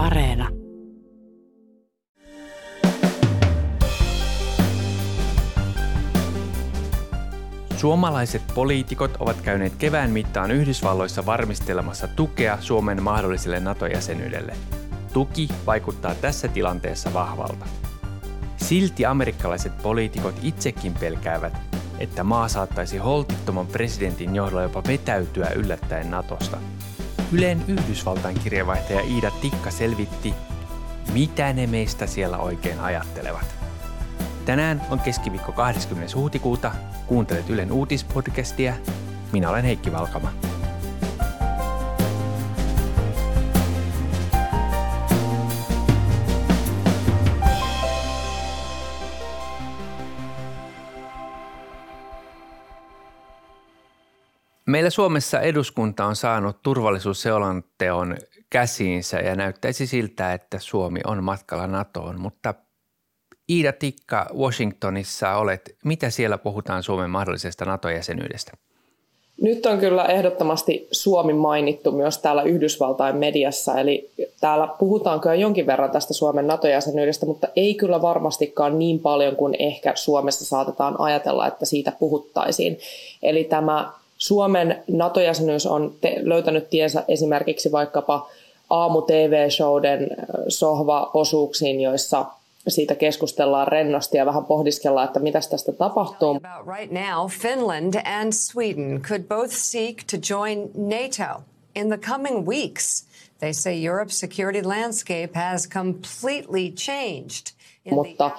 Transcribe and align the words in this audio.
Areena. 0.00 0.48
Suomalaiset 7.76 8.42
poliitikot 8.54 9.16
ovat 9.18 9.40
käyneet 9.40 9.76
kevään 9.76 10.10
mittaan 10.10 10.50
Yhdysvalloissa 10.50 11.26
varmistelemassa 11.26 12.08
tukea 12.08 12.58
Suomen 12.60 13.02
mahdolliselle 13.02 13.60
NATO-jäsenyydelle. 13.60 14.52
Tuki 15.12 15.48
vaikuttaa 15.66 16.14
tässä 16.14 16.48
tilanteessa 16.48 17.14
vahvalta. 17.14 17.66
Silti 18.56 19.06
amerikkalaiset 19.06 19.82
poliitikot 19.82 20.34
itsekin 20.42 20.94
pelkäävät, 20.94 21.52
että 21.98 22.24
maa 22.24 22.48
saattaisi 22.48 22.98
holtittoman 22.98 23.66
presidentin 23.66 24.36
johdolla 24.36 24.62
jopa 24.62 24.82
vetäytyä 24.86 25.50
yllättäen 25.56 26.10
Natosta. 26.10 26.58
Yleen 27.32 27.64
Yhdysvaltain 27.68 28.38
kirjavaihtaja 28.38 29.00
Iida 29.00 29.30
Tikka 29.30 29.70
selvitti, 29.70 30.34
mitä 31.12 31.52
ne 31.52 31.66
meistä 31.66 32.06
siellä 32.06 32.38
oikein 32.38 32.80
ajattelevat. 32.80 33.54
Tänään 34.44 34.82
on 34.90 35.00
keskiviikko 35.00 35.52
20. 35.52 36.16
huhtikuuta. 36.16 36.72
Kuuntelet 37.06 37.50
Ylen 37.50 37.72
uutispodcastia. 37.72 38.74
Minä 39.32 39.50
olen 39.50 39.64
Heikki 39.64 39.92
Valkama. 39.92 40.32
Meillä 54.70 54.90
Suomessa 54.90 55.40
eduskunta 55.40 56.04
on 56.04 56.16
saanut 56.16 56.56
turvallisuusselonteon 56.62 58.16
käsiinsä 58.50 59.16
ja 59.16 59.36
näyttäisi 59.36 59.86
siltä, 59.86 60.32
että 60.32 60.58
Suomi 60.58 61.00
on 61.06 61.24
matkalla 61.24 61.66
NATOon, 61.66 62.20
mutta 62.20 62.54
Iida 63.48 63.72
Tikka 63.72 64.26
Washingtonissa 64.38 65.34
olet. 65.34 65.76
Mitä 65.84 66.10
siellä 66.10 66.38
puhutaan 66.38 66.82
Suomen 66.82 67.10
mahdollisesta 67.10 67.64
NATO-jäsenyydestä? 67.64 68.52
Nyt 69.42 69.66
on 69.66 69.78
kyllä 69.78 70.04
ehdottomasti 70.04 70.88
Suomi 70.92 71.32
mainittu 71.32 71.92
myös 71.92 72.18
täällä 72.18 72.42
Yhdysvaltain 72.42 73.16
mediassa, 73.16 73.80
eli 73.80 74.10
täällä 74.40 74.68
puhutaan 74.78 75.20
kyllä 75.20 75.34
jonkin 75.34 75.66
verran 75.66 75.90
tästä 75.90 76.14
Suomen 76.14 76.46
NATO-jäsenyydestä, 76.46 77.26
mutta 77.26 77.48
ei 77.56 77.74
kyllä 77.74 78.02
varmastikaan 78.02 78.78
niin 78.78 78.98
paljon 78.98 79.36
kuin 79.36 79.56
ehkä 79.58 79.92
Suomessa 79.94 80.44
saatetaan 80.44 81.00
ajatella, 81.00 81.46
että 81.46 81.64
siitä 81.64 81.92
puhuttaisiin. 81.98 82.78
Eli 83.22 83.44
tämä 83.44 83.99
Suomen 84.20 84.82
NATO-jäsenyys 84.88 85.66
on 85.66 85.94
te- 86.00 86.16
löytänyt 86.22 86.70
tiensä 86.70 87.04
esimerkiksi 87.08 87.72
vaikkapa 87.72 88.30
aamu-tv-showden 88.70 90.08
sohva-osuuksiin, 90.48 91.80
joissa 91.80 92.26
siitä 92.68 92.94
keskustellaan 92.94 93.68
rennosti 93.68 94.16
ja 94.16 94.26
vähän 94.26 94.44
pohdiskellaan, 94.44 95.06
että 95.06 95.20
mitä 95.20 95.40
tästä 95.50 95.72
tapahtuu. 95.72 96.40
Right 96.78 96.92
now, 96.92 97.28
Finland 97.28 97.94
and 98.04 98.32
Sweden 98.32 99.02
could 99.02 99.22
both 99.22 99.52
seek 99.52 99.96
to 100.10 100.16
join 100.34 100.70
NATO 100.74 101.42
in 101.74 101.88
the 101.88 101.98
coming 101.98 102.48
weeks. 102.48 103.06
They 103.38 103.52
say 103.52 103.72
Europe's 103.72 104.18
security 104.18 104.62
landscape 104.62 105.30
has 105.34 105.68
completely 105.68 106.70
changed. 106.70 107.54
Mutta 107.90 108.30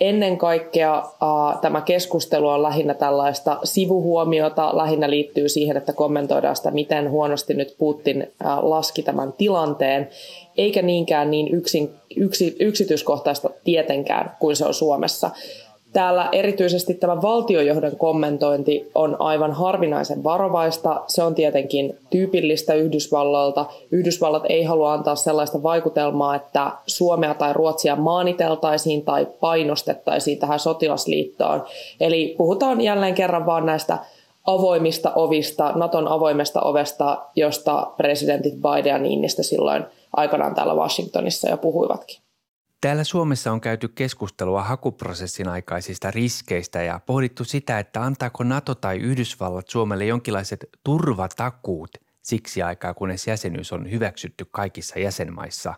ennen 0.00 0.38
kaikkea 0.38 0.98
uh, 0.98 1.60
tämä 1.60 1.80
keskustelu 1.80 2.48
on 2.48 2.62
lähinnä 2.62 2.94
tällaista 2.94 3.58
sivuhuomiota, 3.64 4.76
lähinnä 4.76 5.10
liittyy 5.10 5.48
siihen, 5.48 5.76
että 5.76 5.92
kommentoidaan 5.92 6.56
sitä, 6.56 6.70
miten 6.70 7.10
huonosti 7.10 7.54
nyt 7.54 7.74
Putin 7.78 8.22
uh, 8.22 8.68
laski 8.70 9.02
tämän 9.02 9.32
tilanteen, 9.32 10.08
eikä 10.56 10.82
niinkään 10.82 11.30
niin 11.30 11.54
yksin, 11.54 11.90
yksi, 12.16 12.56
yksityiskohtaista 12.60 13.50
tietenkään 13.64 14.36
kuin 14.38 14.56
se 14.56 14.64
on 14.64 14.74
Suomessa. 14.74 15.30
Täällä 15.94 16.28
erityisesti 16.32 16.94
tämä 16.94 17.22
valtiojohdon 17.22 17.96
kommentointi 17.96 18.90
on 18.94 19.16
aivan 19.18 19.52
harvinaisen 19.52 20.24
varovaista. 20.24 21.02
Se 21.06 21.22
on 21.22 21.34
tietenkin 21.34 21.98
tyypillistä 22.10 22.74
Yhdysvalloilta. 22.74 23.66
Yhdysvallat 23.90 24.42
ei 24.48 24.64
halua 24.64 24.92
antaa 24.92 25.14
sellaista 25.14 25.62
vaikutelmaa, 25.62 26.34
että 26.34 26.70
Suomea 26.86 27.34
tai 27.34 27.52
Ruotsia 27.52 27.96
maaniteltaisiin 27.96 29.02
tai 29.02 29.26
painostettaisiin 29.40 30.38
tähän 30.38 30.60
sotilasliittoon. 30.60 31.62
Eli 32.00 32.34
puhutaan 32.38 32.80
jälleen 32.80 33.14
kerran 33.14 33.46
vaan 33.46 33.66
näistä 33.66 33.98
avoimista 34.46 35.12
ovista, 35.14 35.72
Naton 35.74 36.08
avoimesta 36.08 36.60
ovesta, 36.60 37.18
josta 37.36 37.86
presidentit 37.96 38.54
Biden 38.54 38.90
ja 38.90 38.98
Niinistö 38.98 39.42
silloin 39.42 39.84
aikanaan 40.16 40.54
täällä 40.54 40.74
Washingtonissa 40.74 41.50
jo 41.50 41.56
puhuivatkin. 41.56 42.23
Täällä 42.84 43.04
Suomessa 43.04 43.52
on 43.52 43.60
käyty 43.60 43.88
keskustelua 43.88 44.62
hakuprosessin 44.62 45.48
aikaisista 45.48 46.10
riskeistä 46.10 46.82
ja 46.82 47.00
pohdittu 47.06 47.44
sitä, 47.44 47.78
että 47.78 48.02
antaako 48.02 48.44
NATO 48.44 48.74
tai 48.74 48.96
Yhdysvallat 48.96 49.68
Suomelle 49.68 50.04
jonkinlaiset 50.04 50.66
turvatakuut 50.84 51.90
siksi 52.22 52.62
aikaa, 52.62 52.94
kunnes 52.94 53.26
jäsenyys 53.26 53.72
on 53.72 53.90
hyväksytty 53.90 54.46
kaikissa 54.50 54.98
jäsenmaissa. 54.98 55.74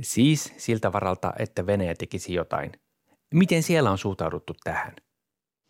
Siis 0.00 0.52
siltä 0.56 0.92
varalta, 0.92 1.32
että 1.38 1.66
Venäjä 1.66 1.94
tekisi 1.94 2.34
jotain. 2.34 2.72
Miten 3.34 3.62
siellä 3.62 3.90
on 3.90 3.98
suhtauduttu 3.98 4.52
tähän? 4.64 4.92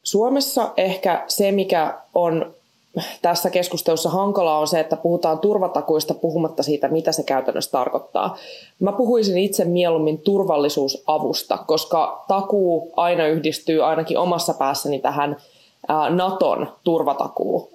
Suomessa 0.03 0.73
ehkä 0.77 1.25
se, 1.29 1.53
mikä 1.53 1.99
on 2.15 2.55
tässä 3.23 3.51
keskustelussa 3.51 4.11
hankalaa 4.11 4.59
on 4.59 4.67
se, 4.67 4.81
että 4.81 4.97
puhutaan 4.97 5.39
turvatakuista 5.39 6.15
puhumatta 6.15 6.63
siitä, 6.63 6.89
mitä 6.89 7.13
se 7.13 7.23
käytännössä 7.23 7.71
tarkoittaa. 7.71 8.37
Mä 8.81 8.93
puhuisin 8.93 9.39
itse 9.39 9.65
mieluummin 9.65 10.19
turvallisuusavusta, 10.19 11.59
koska 11.67 12.25
takuu 12.29 12.93
aina 12.97 13.27
yhdistyy 13.27 13.85
ainakin 13.85 14.19
omassa 14.19 14.55
päässäni 14.55 14.99
tähän 14.99 15.37
Naton 16.11 16.69
turvatakuu, 16.85 17.71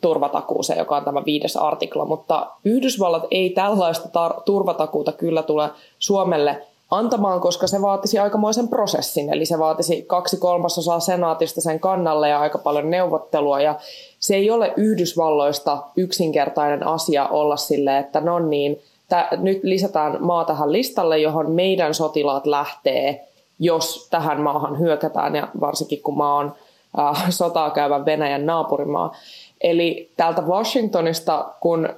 turvatakuuseen, 0.00 0.78
joka 0.78 0.96
on 0.96 1.04
tämä 1.04 1.24
viides 1.24 1.56
artikla, 1.56 2.04
mutta 2.04 2.46
Yhdysvallat 2.64 3.22
ei 3.30 3.50
tällaista 3.50 4.08
tar- 4.08 4.42
turvatakuuta 4.44 5.12
kyllä 5.12 5.42
tule 5.42 5.70
Suomelle 5.98 6.66
antamaan, 6.92 7.40
koska 7.40 7.66
se 7.66 7.82
vaatisi 7.82 8.18
aikamoisen 8.18 8.68
prosessin. 8.68 9.32
Eli 9.32 9.44
se 9.46 9.58
vaatisi 9.58 10.02
kaksi 10.02 10.36
kolmasosaa 10.36 11.00
senaatista 11.00 11.60
sen 11.60 11.80
kannalle 11.80 12.28
ja 12.28 12.40
aika 12.40 12.58
paljon 12.58 12.90
neuvottelua. 12.90 13.60
Ja 13.60 13.74
se 14.20 14.34
ei 14.34 14.50
ole 14.50 14.72
Yhdysvalloista 14.76 15.82
yksinkertainen 15.96 16.86
asia 16.86 17.28
olla 17.28 17.56
silleen, 17.56 17.96
että 17.96 18.20
no 18.20 18.38
niin, 18.38 18.80
tä, 19.08 19.28
nyt 19.36 19.60
lisätään 19.62 20.16
maa 20.20 20.44
tähän 20.44 20.72
listalle, 20.72 21.18
johon 21.18 21.50
meidän 21.50 21.94
sotilaat 21.94 22.46
lähtee, 22.46 23.28
jos 23.58 24.08
tähän 24.10 24.40
maahan 24.40 24.78
hyökätään, 24.78 25.36
ja 25.36 25.48
varsinkin 25.60 26.02
kun 26.02 26.16
maa 26.16 26.34
on 26.34 26.54
äh, 26.98 27.30
sotaa 27.30 27.70
käyvän 27.70 28.04
Venäjän 28.04 28.46
naapurimaa. 28.46 29.16
Eli 29.60 30.10
täältä 30.16 30.42
Washingtonista, 30.42 31.48
kun 31.60 31.88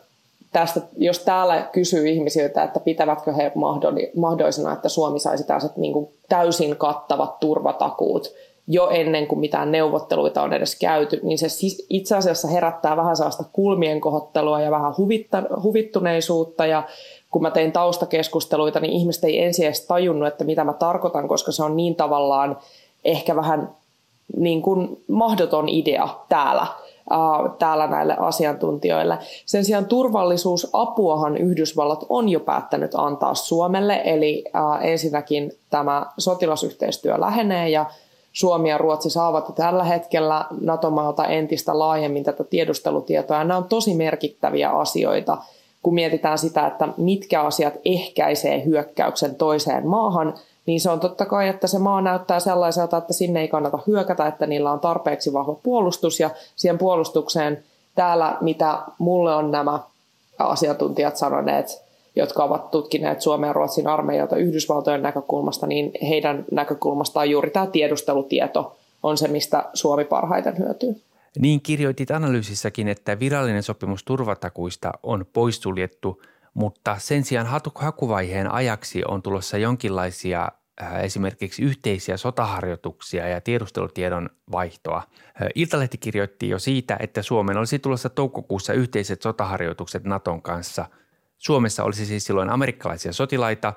tästä, 0.54 0.80
jos 0.96 1.18
täällä 1.18 1.68
kysyy 1.72 2.08
ihmisiltä, 2.08 2.62
että 2.62 2.80
pitävätkö 2.80 3.32
he 3.32 3.52
mahdollisena, 4.16 4.72
että 4.72 4.88
Suomi 4.88 5.18
saisi 5.18 5.44
tällaiset 5.44 5.76
niin 5.76 5.92
kuin 5.92 6.08
täysin 6.28 6.76
kattavat 6.76 7.40
turvatakuut 7.40 8.34
jo 8.66 8.88
ennen 8.88 9.26
kuin 9.26 9.38
mitään 9.38 9.72
neuvotteluita 9.72 10.42
on 10.42 10.52
edes 10.52 10.76
käyty, 10.78 11.20
niin 11.22 11.38
se 11.38 11.46
itse 11.90 12.16
asiassa 12.16 12.48
herättää 12.48 12.96
vähän 12.96 13.16
sellaista 13.16 13.44
kulmien 13.52 14.00
kohottelua 14.00 14.60
ja 14.60 14.70
vähän 14.70 14.94
huvittuneisuutta. 15.62 16.66
Ja 16.66 16.82
kun 17.30 17.42
mä 17.42 17.50
tein 17.50 17.72
taustakeskusteluita, 17.72 18.80
niin 18.80 18.92
ihmiset 18.92 19.24
ei 19.24 19.42
ensin 19.42 19.66
edes 19.66 19.86
tajunnut, 19.86 20.28
että 20.28 20.44
mitä 20.44 20.64
mä 20.64 20.72
tarkoitan, 20.72 21.28
koska 21.28 21.52
se 21.52 21.62
on 21.62 21.76
niin 21.76 21.94
tavallaan 21.94 22.58
ehkä 23.04 23.36
vähän 23.36 23.70
niin 24.36 24.62
kuin 24.62 25.04
mahdoton 25.08 25.68
idea 25.68 26.08
täällä 26.28 26.66
täällä 27.58 27.86
näille 27.86 28.16
asiantuntijoille. 28.18 29.18
Sen 29.46 29.64
sijaan 29.64 29.86
turvallisuusapuahan 29.86 31.36
Yhdysvallat 31.36 32.06
on 32.08 32.28
jo 32.28 32.40
päättänyt 32.40 32.90
antaa 32.94 33.34
Suomelle, 33.34 34.02
eli 34.04 34.44
ensinnäkin 34.80 35.52
tämä 35.70 36.06
sotilasyhteistyö 36.18 37.20
lähenee 37.20 37.68
ja 37.68 37.86
Suomi 38.32 38.70
ja 38.70 38.78
Ruotsi 38.78 39.10
saavat 39.10 39.54
tällä 39.54 39.84
hetkellä 39.84 40.44
NATO-maalta 40.60 41.24
entistä 41.24 41.78
laajemmin 41.78 42.24
tätä 42.24 42.44
tiedustelutietoa. 42.44 43.44
Nämä 43.44 43.56
on 43.56 43.64
tosi 43.64 43.94
merkittäviä 43.94 44.70
asioita, 44.70 45.38
kun 45.82 45.94
mietitään 45.94 46.38
sitä, 46.38 46.66
että 46.66 46.88
mitkä 46.96 47.42
asiat 47.42 47.74
ehkäisee 47.84 48.64
hyökkäyksen 48.64 49.34
toiseen 49.34 49.86
maahan– 49.86 50.34
niin 50.66 50.80
se 50.80 50.90
on 50.90 51.00
totta 51.00 51.26
kai, 51.26 51.48
että 51.48 51.66
se 51.66 51.78
maa 51.78 52.00
näyttää 52.00 52.40
sellaiselta, 52.40 52.96
että 52.96 53.12
sinne 53.12 53.40
ei 53.40 53.48
kannata 53.48 53.78
hyökätä, 53.86 54.26
että 54.26 54.46
niillä 54.46 54.72
on 54.72 54.80
tarpeeksi 54.80 55.32
vahva 55.32 55.54
puolustus 55.54 56.20
ja 56.20 56.30
siihen 56.56 56.78
puolustukseen 56.78 57.64
täällä, 57.94 58.36
mitä 58.40 58.78
mulle 58.98 59.34
on 59.34 59.50
nämä 59.50 59.80
asiantuntijat 60.38 61.16
sanoneet, 61.16 61.84
jotka 62.16 62.44
ovat 62.44 62.70
tutkineet 62.70 63.20
Suomen 63.20 63.48
ja 63.48 63.52
Ruotsin 63.52 63.86
armeijoita 63.86 64.36
Yhdysvaltojen 64.36 65.02
näkökulmasta, 65.02 65.66
niin 65.66 65.92
heidän 66.08 66.44
näkökulmastaan 66.50 67.30
juuri 67.30 67.50
tämä 67.50 67.66
tiedustelutieto 67.66 68.76
on 69.02 69.18
se, 69.18 69.28
mistä 69.28 69.64
Suomi 69.74 70.04
parhaiten 70.04 70.58
hyötyy. 70.58 70.96
Niin 71.38 71.60
kirjoitit 71.60 72.10
analyysissäkin, 72.10 72.88
että 72.88 73.18
virallinen 73.18 73.62
sopimus 73.62 74.04
turvatakuista 74.04 74.92
on 75.02 75.26
poissuljettu 75.32 76.22
mutta 76.54 76.98
sen 76.98 77.24
sijaan 77.24 77.60
hakuvaiheen 77.74 78.50
ajaksi 78.50 79.02
on 79.08 79.22
tulossa 79.22 79.58
jonkinlaisia 79.58 80.48
Äh, 80.82 81.04
esimerkiksi 81.04 81.62
yhteisiä 81.62 82.16
sotaharjoituksia 82.16 83.28
ja 83.28 83.40
tiedustelutiedon 83.40 84.30
vaihtoa. 84.52 84.96
Äh, 84.96 85.48
Iltalehti 85.54 85.98
kirjoitti 85.98 86.48
jo 86.48 86.58
siitä, 86.58 86.96
että 87.00 87.22
Suomen 87.22 87.56
olisi 87.56 87.78
tulossa 87.78 88.08
toukokuussa 88.08 88.72
yhteiset 88.72 89.22
sotaharjoitukset 89.22 90.04
Naton 90.04 90.42
kanssa. 90.42 90.86
Suomessa 91.38 91.84
olisi 91.84 92.06
siis 92.06 92.24
silloin 92.24 92.50
amerikkalaisia 92.50 93.12
sotilaita 93.12 93.72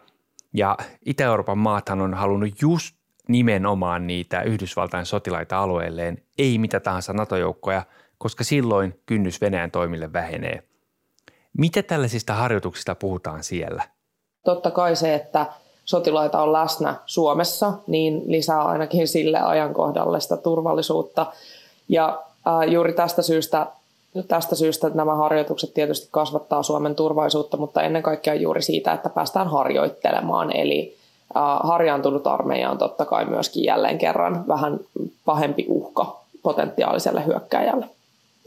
ja 0.53 0.77
Itä-Euroopan 1.05 1.57
maathan 1.57 2.01
on 2.01 2.13
halunnut 2.13 2.61
just 2.61 2.95
nimenomaan 3.27 4.07
niitä 4.07 4.41
Yhdysvaltain 4.41 5.05
sotilaita 5.05 5.57
alueelleen, 5.57 6.17
ei 6.37 6.57
mitä 6.57 6.79
tahansa 6.79 7.13
NATO-joukkoja, 7.13 7.83
koska 8.17 8.43
silloin 8.43 8.99
kynnys 9.05 9.41
Venäjän 9.41 9.71
toimille 9.71 10.13
vähenee. 10.13 10.63
Mitä 11.57 11.83
tällaisista 11.83 12.33
harjoituksista 12.33 12.95
puhutaan 12.95 13.43
siellä? 13.43 13.83
Totta 14.45 14.71
kai 14.71 14.95
se, 14.95 15.15
että– 15.15 15.45
sotilaita 15.87 16.41
on 16.41 16.53
läsnä 16.53 16.95
Suomessa, 17.05 17.73
niin 17.87 18.23
lisää 18.25 18.65
ainakin 18.65 19.07
sille 19.07 19.39
ajankohdalle 19.39 20.19
sitä 20.19 20.37
turvallisuutta. 20.37 21.25
Ja 21.89 22.21
ää, 22.45 22.65
juuri 22.65 22.93
tästä 22.93 23.21
syystä, 23.21 23.67
tästä 24.27 24.55
syystä 24.55 24.89
nämä 24.93 25.15
harjoitukset 25.15 25.73
tietysti 25.73 26.07
kasvattaa 26.11 26.63
Suomen 26.63 26.95
turvallisuutta, 26.95 27.57
mutta 27.57 27.81
ennen 27.81 28.03
kaikkea 28.03 28.33
juuri 28.33 28.61
siitä, 28.61 28.93
että 28.93 29.09
päästään 29.09 29.47
harjoittelemaan. 29.47 30.55
Eli 30.55 30.97
ää, 31.35 31.59
harjaantunut 31.63 32.27
armeija 32.27 32.71
on 32.71 32.77
totta 32.77 33.05
kai 33.05 33.25
myöskin 33.25 33.63
jälleen 33.63 33.97
kerran 33.97 34.47
vähän 34.47 34.79
pahempi 35.25 35.65
uhka 35.69 36.19
potentiaaliselle 36.43 37.25
hyökkäjälle 37.25 37.85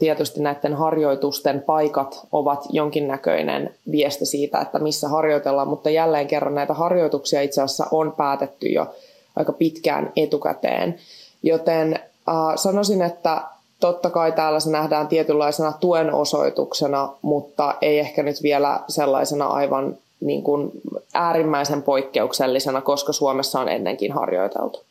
tietysti 0.01 0.41
näiden 0.41 0.73
harjoitusten 0.73 1.61
paikat 1.61 2.27
ovat 2.31 2.65
jonkinnäköinen 2.69 3.73
viesti 3.91 4.25
siitä, 4.25 4.61
että 4.61 4.79
missä 4.79 5.07
harjoitellaan, 5.09 5.67
mutta 5.67 5.89
jälleen 5.89 6.27
kerran 6.27 6.55
näitä 6.55 6.73
harjoituksia 6.73 7.41
itse 7.41 7.61
asiassa 7.61 7.87
on 7.91 8.11
päätetty 8.11 8.67
jo 8.67 8.95
aika 9.35 9.53
pitkään 9.53 10.11
etukäteen. 10.15 10.99
Joten 11.43 11.93
äh, 11.93 12.35
sanoisin, 12.55 13.01
että 13.01 13.41
totta 13.79 14.09
kai 14.09 14.31
täällä 14.31 14.59
se 14.59 14.71
nähdään 14.71 15.07
tietynlaisena 15.07 15.73
tuen 15.79 16.13
osoituksena, 16.13 17.09
mutta 17.21 17.75
ei 17.81 17.99
ehkä 17.99 18.23
nyt 18.23 18.43
vielä 18.43 18.79
sellaisena 18.87 19.47
aivan 19.47 19.97
niin 20.19 20.43
kuin 20.43 20.71
äärimmäisen 21.13 21.83
poikkeuksellisena, 21.83 22.81
koska 22.81 23.13
Suomessa 23.13 23.59
on 23.59 23.69
ennenkin 23.69 24.11
harjoiteltu. 24.11 24.83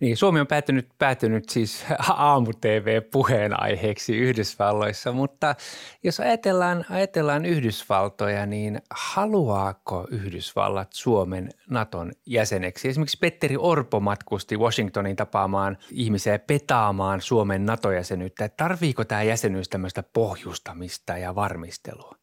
Niin, 0.00 0.16
Suomi 0.16 0.40
on 0.40 0.46
päätynyt, 0.46 0.88
päätynyt 0.98 1.48
siis 1.48 1.84
aamu-tv-puheenaiheeksi 2.16 4.16
Yhdysvalloissa, 4.16 5.12
mutta 5.12 5.54
jos 6.02 6.20
ajatellaan, 6.20 6.84
ajatellaan 6.90 7.44
Yhdysvaltoja, 7.44 8.46
niin 8.46 8.82
haluaako 8.90 10.06
Yhdysvallat 10.10 10.92
Suomen 10.92 11.50
Naton 11.70 12.12
jäseneksi? 12.26 12.88
Esimerkiksi 12.88 13.18
Petteri 13.20 13.56
Orpo 13.58 14.00
matkusti 14.00 14.56
Washingtonin 14.56 15.16
tapaamaan 15.16 15.78
ihmisiä 15.90 16.38
petaamaan 16.38 17.20
Suomen 17.20 17.66
NATO-jäsenyyttä. 17.66 18.48
Tarviiko 18.48 19.04
tämä 19.04 19.22
jäsenyys 19.22 19.68
tämmöistä 19.68 20.02
pohjustamista 20.02 21.18
ja 21.18 21.34
varmistelua? 21.34 22.14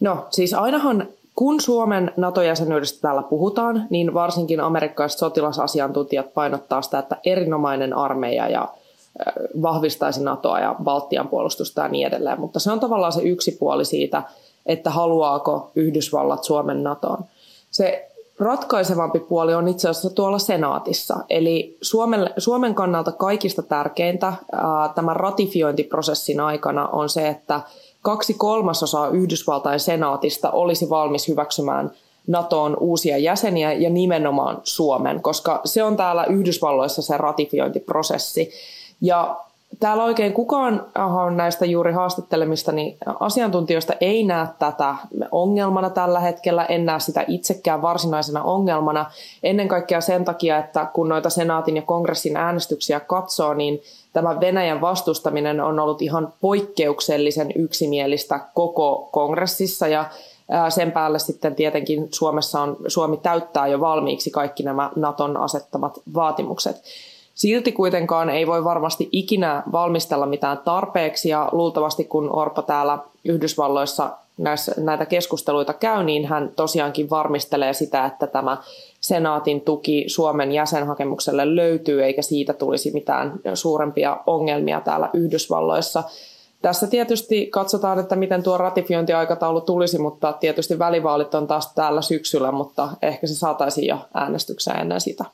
No 0.00 0.26
siis 0.30 0.54
ainahan 0.54 1.08
kun 1.36 1.60
Suomen 1.60 2.12
NATO-jäsenyydestä 2.16 3.00
täällä 3.00 3.22
puhutaan, 3.22 3.86
niin 3.90 4.14
varsinkin 4.14 4.60
amerikkalaiset 4.60 5.18
sotilasasiantuntijat 5.18 6.34
painottaa 6.34 6.82
sitä, 6.82 6.98
että 6.98 7.16
erinomainen 7.24 7.92
armeija 7.96 8.48
ja 8.48 8.68
vahvistaisi 9.62 10.22
NATOa 10.22 10.60
ja 10.60 10.74
Baltian 10.84 11.28
puolustusta 11.28 11.82
ja 11.82 11.88
niin 11.88 12.06
edelleen. 12.06 12.40
Mutta 12.40 12.60
se 12.60 12.70
on 12.70 12.80
tavallaan 12.80 13.12
se 13.12 13.22
yksi 13.22 13.56
puoli 13.60 13.84
siitä, 13.84 14.22
että 14.66 14.90
haluaako 14.90 15.70
Yhdysvallat 15.74 16.44
Suomen 16.44 16.82
NATOon. 16.82 17.24
Se 17.70 18.08
ratkaisevampi 18.38 19.18
puoli 19.18 19.54
on 19.54 19.68
itse 19.68 19.88
asiassa 19.88 20.10
tuolla 20.10 20.38
senaatissa. 20.38 21.16
Eli 21.30 21.76
Suomen, 21.82 22.30
Suomen 22.38 22.74
kannalta 22.74 23.12
kaikista 23.12 23.62
tärkeintä 23.62 24.26
ää, 24.26 24.88
tämän 24.94 25.16
ratifiointiprosessin 25.16 26.40
aikana 26.40 26.88
on 26.88 27.08
se, 27.08 27.28
että– 27.28 27.60
kaksi 28.02 28.34
kolmasosaa 28.34 29.08
Yhdysvaltain 29.08 29.80
senaatista 29.80 30.50
olisi 30.50 30.90
valmis 30.90 31.28
hyväksymään 31.28 31.90
NATOon 32.26 32.76
uusia 32.80 33.18
jäseniä 33.18 33.72
ja 33.72 33.90
nimenomaan 33.90 34.60
Suomen, 34.64 35.22
koska 35.22 35.60
se 35.64 35.82
on 35.82 35.96
täällä 35.96 36.24
Yhdysvalloissa 36.24 37.02
se 37.02 37.16
ratifiointiprosessi. 37.16 38.50
Ja 39.00 39.36
täällä 39.80 40.04
oikein 40.04 40.32
kukaan 40.32 40.86
näistä 41.34 41.66
juuri 41.66 41.92
haastattelemista 41.92 42.72
niin 42.72 42.96
asiantuntijoista 43.20 43.92
ei 44.00 44.24
näe 44.24 44.46
tätä 44.58 44.94
ongelmana 45.32 45.90
tällä 45.90 46.20
hetkellä, 46.20 46.64
en 46.64 46.86
näe 46.86 47.00
sitä 47.00 47.24
itsekään 47.28 47.82
varsinaisena 47.82 48.42
ongelmana. 48.42 49.10
Ennen 49.42 49.68
kaikkea 49.68 50.00
sen 50.00 50.24
takia, 50.24 50.58
että 50.58 50.86
kun 50.92 51.08
noita 51.08 51.30
senaatin 51.30 51.76
ja 51.76 51.82
kongressin 51.82 52.36
äänestyksiä 52.36 53.00
katsoo, 53.00 53.54
niin 53.54 53.82
tämä 54.12 54.40
Venäjän 54.40 54.80
vastustaminen 54.80 55.60
on 55.60 55.80
ollut 55.80 56.02
ihan 56.02 56.32
poikkeuksellisen 56.40 57.52
yksimielistä 57.54 58.40
koko 58.54 59.08
kongressissa 59.12 59.88
ja 59.88 60.04
sen 60.68 60.92
päälle 60.92 61.18
sitten 61.18 61.54
tietenkin 61.54 62.08
Suomessa 62.14 62.60
on, 62.60 62.76
Suomi 62.86 63.16
täyttää 63.16 63.66
jo 63.66 63.80
valmiiksi 63.80 64.30
kaikki 64.30 64.62
nämä 64.62 64.90
Naton 64.96 65.36
asettamat 65.36 66.00
vaatimukset. 66.14 66.82
Silti 67.36 67.72
kuitenkaan 67.72 68.30
ei 68.30 68.46
voi 68.46 68.64
varmasti 68.64 69.08
ikinä 69.12 69.62
valmistella 69.72 70.26
mitään 70.26 70.58
tarpeeksi 70.58 71.28
ja 71.28 71.48
luultavasti 71.52 72.04
kun 72.04 72.36
Orpo 72.36 72.62
täällä 72.62 72.98
Yhdysvalloissa 73.24 74.10
näissä, 74.38 74.74
näitä 74.76 75.06
keskusteluita 75.06 75.72
käy, 75.72 76.04
niin 76.04 76.26
hän 76.26 76.52
tosiaankin 76.56 77.10
varmistelee 77.10 77.72
sitä, 77.72 78.04
että 78.04 78.26
tämä 78.26 78.56
senaatin 79.00 79.60
tuki 79.60 80.04
Suomen 80.06 80.52
jäsenhakemukselle 80.52 81.56
löytyy, 81.56 82.04
eikä 82.04 82.22
siitä 82.22 82.52
tulisi 82.52 82.90
mitään 82.90 83.40
suurempia 83.54 84.16
ongelmia 84.26 84.80
täällä 84.80 85.10
Yhdysvalloissa. 85.14 86.04
Tässä 86.62 86.86
tietysti 86.86 87.46
katsotaan, 87.46 87.98
että 87.98 88.16
miten 88.16 88.42
tuo 88.42 88.58
ratifiointiaikataulu 88.58 89.60
tulisi, 89.60 89.98
mutta 89.98 90.32
tietysti 90.32 90.78
välivaalit 90.78 91.34
on 91.34 91.46
taas 91.46 91.74
täällä 91.74 92.02
syksyllä, 92.02 92.52
mutta 92.52 92.88
ehkä 93.02 93.26
se 93.26 93.34
saataisiin 93.34 93.86
jo 93.88 93.98
äänestykseen 94.14 94.80
ennen 94.80 95.00
sitä 95.00 95.24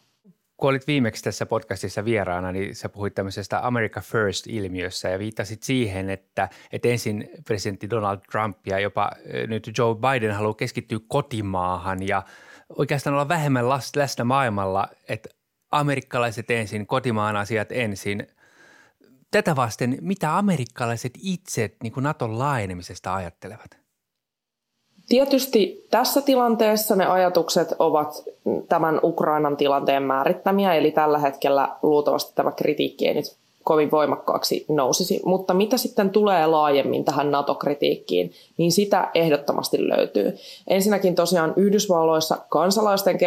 kun 0.62 0.70
olit 0.70 0.87
viimeksi 0.87 1.25
tässä 1.25 1.47
podcastissa 1.47 2.05
vieraana, 2.05 2.53
niin 2.53 2.75
sä 2.75 2.88
puhuit 2.88 3.14
tämmöisestä 3.14 3.67
America 3.67 4.00
First-ilmiössä 4.00 5.09
ja 5.09 5.19
viittasit 5.19 5.62
siihen, 5.62 6.11
että, 6.11 6.49
että 6.73 6.88
ensin 6.88 7.31
presidentti 7.47 7.91
Donald 7.91 8.19
Trump 8.31 8.67
ja 8.67 8.79
jopa 8.79 9.11
nyt 9.47 9.70
Joe 9.79 9.94
Biden 9.94 10.35
haluaa 10.35 10.55
keskittyä 10.55 10.99
kotimaahan 11.09 12.09
ja 12.09 12.23
oikeastaan 12.69 13.14
olla 13.14 13.28
vähemmän 13.28 13.69
läsnä 13.97 14.25
maailmalla, 14.25 14.88
että 15.09 15.28
amerikkalaiset 15.71 16.50
ensin, 16.50 16.87
kotimaan 16.87 17.37
asiat 17.37 17.73
ensin. 17.73 18.26
Tätä 19.31 19.57
vasten, 19.57 19.99
mitä 20.00 20.38
amerikkalaiset 20.38 21.12
itse 21.23 21.76
niin 21.83 21.92
kuin 21.92 22.04
Naton 22.04 22.38
laajenemisesta 22.38 23.14
ajattelevat? 23.14 23.81
Tietysti 25.12 25.87
tässä 25.90 26.23
tilanteessa 26.23 26.97
ne 26.97 27.07
ajatukset 27.07 27.75
ovat 27.78 28.25
tämän 28.69 29.00
Ukrainan 29.02 29.57
tilanteen 29.57 30.02
määrittämiä, 30.02 30.75
eli 30.75 30.90
tällä 30.90 31.19
hetkellä 31.19 31.69
luultavasti 31.83 32.33
tämä 32.35 32.52
kritiikki 32.52 33.09
ei 33.09 33.14
nyt 33.14 33.37
kovin 33.64 33.90
voimakkaaksi 33.90 34.64
nousisi. 34.69 35.21
Mutta 35.25 35.54
mitä 35.54 35.76
sitten 35.76 36.11
tulee 36.11 36.47
laajemmin 36.47 37.04
tähän 37.04 37.31
NATO-kritiikkiin, 37.31 38.33
niin 38.57 38.73
sitä 38.73 39.11
ehdottomasti 39.14 39.88
löytyy. 39.88 40.37
Ensinnäkin 40.69 41.14
tosiaan 41.14 41.52
Yhdysvalloissa 41.57 42.38
kansalaisten 42.49 43.19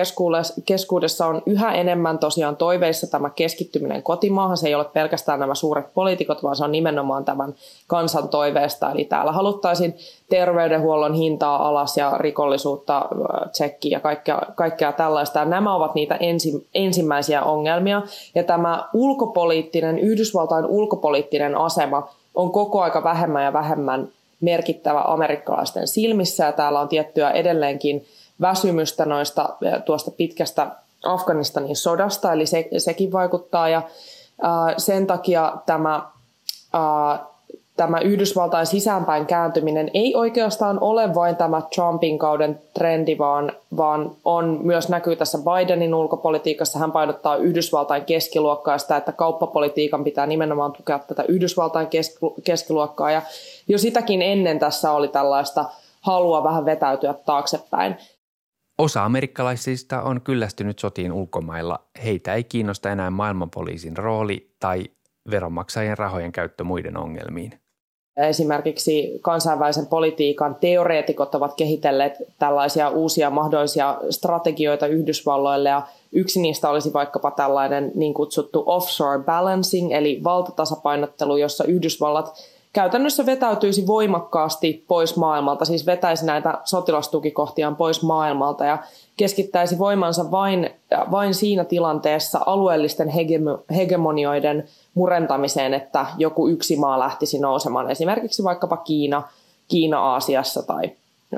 keskuudessa 0.65 1.25
on 1.25 1.41
yhä 1.45 1.73
enemmän 1.73 2.19
tosiaan 2.19 2.55
toiveissa 2.55 3.07
tämä 3.07 3.29
keskittyminen 3.29 4.03
kotimaahan. 4.03 4.57
Se 4.57 4.67
ei 4.67 4.75
ole 4.75 4.85
pelkästään 4.85 5.39
nämä 5.39 5.55
suuret 5.55 5.93
poliitikot, 5.93 6.43
vaan 6.43 6.55
se 6.55 6.63
on 6.63 6.71
nimenomaan 6.71 7.25
tämän 7.25 7.55
kansan 7.87 8.29
toiveesta. 8.29 8.91
Eli 8.91 9.05
täällä 9.05 9.31
haluttaisiin 9.31 9.95
terveydenhuollon 10.29 11.13
hintaa 11.13 11.67
alas 11.67 11.97
ja 11.97 12.17
rikollisuutta 12.17 13.05
tsekkiä 13.51 13.95
ja 13.95 13.99
kaikkea, 13.99 14.41
kaikkea 14.55 14.91
tällaista. 14.91 15.45
Nämä 15.45 15.75
ovat 15.75 15.95
niitä 15.95 16.15
ensi, 16.15 16.67
ensimmäisiä 16.73 17.43
ongelmia. 17.43 18.01
Ja 18.35 18.43
tämä 18.43 18.89
ulkopoliittinen, 18.93 19.99
Yhdysvaltain 19.99 20.65
ulkopoliittinen 20.65 21.57
asema 21.57 22.09
on 22.35 22.51
koko 22.51 22.81
aika 22.81 23.03
vähemmän 23.03 23.43
ja 23.43 23.53
vähemmän 23.53 24.07
merkittävä 24.41 25.01
amerikkalaisten 25.07 25.87
silmissä. 25.87 26.45
Ja 26.45 26.51
täällä 26.51 26.79
on 26.79 26.87
tiettyä 26.87 27.31
edelleenkin 27.31 28.05
väsymystä 28.41 29.05
noista 29.05 29.49
tuosta 29.85 30.11
pitkästä 30.11 30.67
Afganistanin 31.05 31.75
sodasta, 31.75 32.33
eli 32.33 32.45
se, 32.45 32.67
sekin 32.77 33.11
vaikuttaa. 33.11 33.69
Ja 33.69 33.81
ää, 34.41 34.73
sen 34.77 35.07
takia 35.07 35.53
tämä 35.65 36.01
ää, 36.73 37.25
tämä 37.77 37.99
Yhdysvaltain 37.99 38.65
sisäänpäin 38.65 39.25
kääntyminen 39.25 39.91
ei 39.93 40.15
oikeastaan 40.15 40.79
ole 40.81 41.15
vain 41.15 41.35
tämä 41.35 41.61
Trumpin 41.75 42.19
kauden 42.19 42.61
trendi, 42.73 43.17
vaan, 43.17 43.51
vaan 43.77 44.11
on 44.25 44.59
myös 44.63 44.89
näkyy 44.89 45.15
tässä 45.15 45.37
Bidenin 45.37 45.95
ulkopolitiikassa. 45.95 46.79
Hän 46.79 46.91
painottaa 46.91 47.35
Yhdysvaltain 47.35 48.05
keskiluokkaa 48.05 48.77
sitä, 48.77 48.97
että 48.97 49.11
kauppapolitiikan 49.11 50.03
pitää 50.03 50.25
nimenomaan 50.25 50.73
tukea 50.73 50.99
tätä 50.99 51.23
Yhdysvaltain 51.27 51.87
keskiluokkaa. 52.43 53.11
Ja 53.11 53.21
jo 53.67 53.77
sitäkin 53.77 54.21
ennen 54.21 54.59
tässä 54.59 54.91
oli 54.91 55.07
tällaista 55.07 55.65
halua 56.01 56.43
vähän 56.43 56.65
vetäytyä 56.65 57.13
taaksepäin. 57.13 57.95
Osa 58.77 59.05
amerikkalaisista 59.05 60.01
on 60.01 60.21
kyllästynyt 60.21 60.79
sotiin 60.79 61.11
ulkomailla. 61.11 61.79
Heitä 62.03 62.33
ei 62.33 62.43
kiinnosta 62.43 62.91
enää 62.91 63.09
maailmanpoliisin 63.09 63.97
rooli 63.97 64.51
tai 64.59 64.83
veronmaksajien 65.31 65.97
rahojen 65.97 66.31
käyttö 66.31 66.63
muiden 66.63 66.97
ongelmiin. 66.97 67.64
Esimerkiksi 68.17 69.19
kansainvälisen 69.21 69.87
politiikan 69.87 70.55
teoreetikot 70.55 71.35
ovat 71.35 71.53
kehitelleet 71.53 72.13
tällaisia 72.39 72.89
uusia 72.89 73.29
mahdollisia 73.29 73.97
strategioita 74.09 74.87
Yhdysvalloille 74.87 75.69
ja 75.69 75.81
yksi 76.11 76.41
niistä 76.41 76.69
olisi 76.69 76.93
vaikkapa 76.93 77.31
tällainen 77.31 77.91
niin 77.95 78.13
kutsuttu 78.13 78.63
offshore 78.65 79.23
balancing 79.23 79.91
eli 79.91 80.21
valtatasapainottelu, 80.23 81.37
jossa 81.37 81.63
Yhdysvallat 81.63 82.54
käytännössä 82.75 83.25
vetäytyisi 83.25 83.87
voimakkaasti 83.87 84.85
pois 84.87 85.17
maailmalta, 85.17 85.65
siis 85.65 85.85
vetäisi 85.85 86.25
näitä 86.25 86.57
sotilastukikohtiaan 86.63 87.75
pois 87.75 88.03
maailmalta 88.03 88.65
ja 88.65 88.77
keskittäisi 89.17 89.79
voimansa 89.79 90.31
vain, 90.31 90.69
vain 91.11 91.33
siinä 91.33 91.63
tilanteessa 91.63 92.39
alueellisten 92.45 93.11
hegemonioiden 93.75 94.67
murentamiseen, 94.93 95.73
että 95.73 96.05
joku 96.17 96.47
yksi 96.47 96.75
maa 96.75 96.99
lähtisi 96.99 97.39
nousemaan, 97.39 97.91
esimerkiksi 97.91 98.43
vaikkapa 98.43 98.77
Kiina, 98.77 99.23
Kiina 99.67 99.99
Aasiassa 99.99 100.63
tai, 100.63 100.91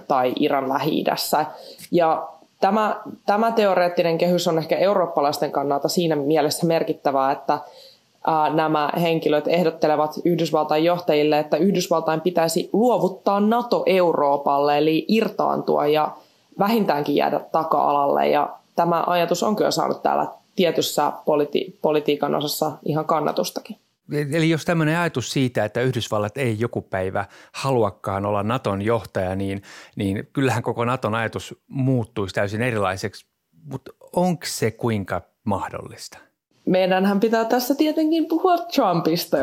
tai 0.08 0.34
Iran 0.40 0.70
Lähi-idässä. 0.70 1.46
Ja 1.92 2.28
tämä, 2.62 3.02
tämä 3.26 3.52
teoreettinen 3.52 4.18
kehys 4.18 4.48
on 4.48 4.58
ehkä 4.58 4.78
eurooppalaisten 4.78 5.52
kannalta 5.52 5.88
siinä 5.88 6.16
mielessä 6.16 6.68
merkittävää, 6.68 7.32
että 7.32 7.60
nämä 8.54 8.90
henkilöt 9.02 9.48
ehdottelevat 9.48 10.12
Yhdysvaltain 10.26 10.84
johtajille, 10.84 11.40
että 11.40 11.58
Yhdysvaltain 11.58 12.22
pitäisi 12.22 12.70
luovuttaa 12.74 13.40
NATO 13.40 13.84
Euroopalle, 13.86 14.78
eli 14.78 15.06
irtaantua 15.08 15.88
ja 15.88 16.12
vähintäänkin 16.60 17.16
jäädä 17.16 17.40
taka-alalle. 17.40 18.28
Ja 18.28 18.50
tämä 18.76 19.04
ajatus 19.08 19.44
on 19.44 19.56
kyllä 19.56 19.72
saanut 19.72 20.04
täällä 20.04 20.28
tietyssä 20.56 21.12
politi- 21.26 21.80
politiikan 21.82 22.36
osassa 22.36 22.72
ihan 22.86 23.06
kannatustakin. 23.06 23.78
Eli 24.34 24.50
jos 24.50 24.66
tämmöinen 24.66 24.98
ajatus 24.98 25.32
siitä, 25.32 25.66
että 25.66 25.82
Yhdysvallat 25.82 26.38
ei 26.38 26.56
joku 26.60 26.82
päivä 26.82 27.26
haluakaan 27.52 28.26
olla 28.26 28.44
Naton 28.44 28.82
johtaja, 28.82 29.36
niin, 29.36 29.62
niin 29.96 30.28
kyllähän 30.34 30.64
koko 30.64 30.86
Naton 30.86 31.16
ajatus 31.16 31.56
muuttuisi 31.68 32.36
täysin 32.36 32.62
erilaiseksi. 32.62 33.26
Mutta 33.72 33.92
onko 34.14 34.46
se 34.46 34.72
kuinka 34.72 35.22
mahdollista? 35.44 36.27
Meidänhän 36.68 37.20
pitää 37.20 37.46
tässä 37.46 37.76
tietenkin 37.76 38.26
puhua 38.26 38.58
Trumpista. 38.58 39.38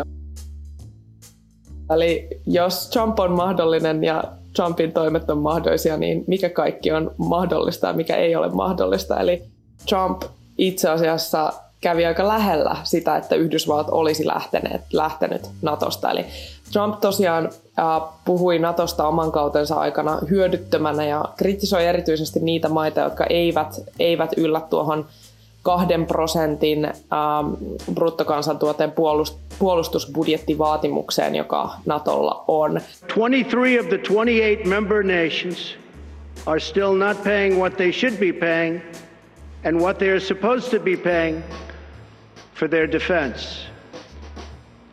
Eli 1.95 2.29
jos 2.47 2.89
Trump 2.89 3.19
on 3.19 3.33
mahdollinen 3.33 4.05
ja 4.05 4.25
Trumpin 4.57 4.93
toimet 4.93 5.31
on 5.31 5.39
mahdollisia, 5.39 5.97
niin 5.97 6.25
mikä 6.27 6.49
kaikki 6.49 6.93
on 6.93 7.15
mahdollista 7.17 7.87
ja 7.87 7.93
mikä 7.93 8.17
ei 8.17 8.37
ole 8.37 8.49
mahdollista. 8.49 9.21
Eli 9.21 9.43
Trump 9.89 10.23
itse 10.59 10.91
asiassa 10.91 11.53
kävi 11.81 12.07
aika 12.07 12.29
lähellä 12.29 12.77
sitä, 12.85 13.17
että 13.17 13.35
Yhdysvallat 13.35 13.89
olisi 13.91 14.27
lähteneet, 14.27 14.81
lähtenyt 14.93 15.43
Natosta. 15.63 16.11
Eli 16.11 16.25
Trump 16.73 17.01
tosiaan 17.01 17.51
äh, 17.79 18.03
puhui 18.25 18.59
Natosta 18.59 19.09
oman 19.09 19.33
kautensa 19.33 19.75
aikana 19.75 20.19
hyödyttömänä 20.31 21.05
ja 21.05 21.25
kritisoi 21.37 21.87
erityisesti 21.87 22.41
niitä 22.41 22.69
maita, 22.69 23.01
jotka 23.01 23.27
eivät, 23.31 23.81
eivät 23.99 24.31
yllä 24.37 24.61
tuohon 24.61 25.07
kahden 25.65 26.07
prosentin 26.07 26.85
ähm, 26.85 26.95
bruttokansantuotteen 27.95 28.93
puolust, 28.93 29.39
puolustusbudjettivaatimukseen, 29.59 31.35
joka 31.35 31.71
Natolla 31.87 32.45
on. 32.49 32.81
23 33.15 33.81
of 33.81 33.87
the 33.87 33.99
28 33.99 34.69
member 34.69 35.03
nations 35.03 35.77
are 36.47 36.61
still 36.61 36.93
not 36.93 37.23
paying 37.25 37.59
what 37.59 37.77
they 37.77 37.93
should 37.93 38.19
be 38.19 38.33
paying 38.33 38.83
and 39.65 39.81
what 39.81 39.99
they 39.99 40.09
are 40.09 40.21
supposed 40.21 40.71
to 40.71 40.79
be 40.79 40.97
paying 40.97 41.43
for 42.55 42.71
their 42.71 42.93
defense. 42.93 43.67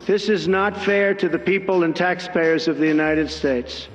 This 0.08 0.30
is 0.30 0.48
not 0.48 0.78
fair 0.78 1.14
to 1.14 1.30
the 1.30 1.40
people 1.40 1.84
and 1.84 1.96
taxpayers 1.96 2.68
of 2.68 2.78
the 2.78 2.88
United 2.88 3.30
States. 3.30 3.88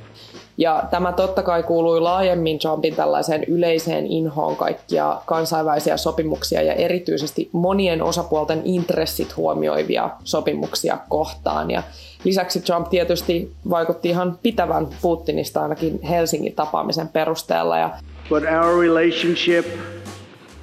Ja 0.59 0.83
tämä 0.91 1.13
totta 1.13 1.43
kai 1.43 1.63
kuului 1.63 2.01
laajemmin 2.01 2.59
Trumpin 2.59 2.95
tällaiseen 2.95 3.45
yleiseen 3.45 4.07
inhoon 4.07 4.57
kaikkia 4.57 5.21
kansainvälisiä 5.27 5.97
sopimuksia 5.97 6.63
ja 6.63 6.73
erityisesti 6.73 7.49
monien 7.53 8.03
osapuolten 8.03 8.63
intressit 8.65 9.37
huomioivia 9.37 10.11
sopimuksia 10.25 10.99
kohtaan. 11.09 11.71
Ja 11.71 11.83
lisäksi 12.25 12.61
Trump 12.61 12.89
tietysti 12.89 13.53
vaikutti 13.71 14.09
ihan 14.09 14.39
pitävän 14.43 14.87
Putinista 15.03 15.63
ainakin 15.63 16.03
Helsingin 16.03 16.55
tapaamisen 16.55 17.09
perusteella. 17.09 17.79
Ja 17.79 17.91
But 18.29 18.43
our 18.43 18.81
relationship 18.81 19.67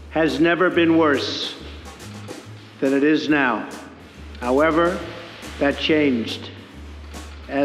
has 0.09 0.39
never 0.39 0.71
been 0.71 0.97
worse 0.97 1.55
than 2.79 2.97
it 2.97 3.03
is 3.03 3.29
now. 3.29 3.59
However, 4.41 4.89
that 5.59 5.75
changed 5.77 6.41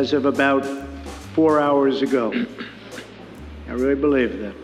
as 0.01 0.15
of 0.15 0.25
about 0.25 0.88
four 1.39 1.61
hours 1.61 2.03
ago. 2.03 2.33
I 3.69 3.71
really 3.71 3.97
believe 3.97 4.35
that. 4.35 4.57